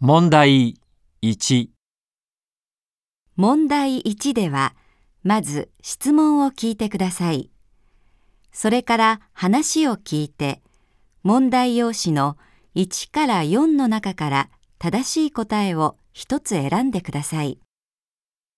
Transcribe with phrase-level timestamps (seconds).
[0.00, 0.76] 問題
[1.24, 1.70] 1、
[3.34, 4.76] 問題1では、
[5.24, 7.50] まず質問を聞いてください。
[8.52, 10.62] それから話を聞いて、
[11.24, 12.36] 問題用紙の
[12.76, 17.58] 1から4の中から正しい答えを1つ選んでください。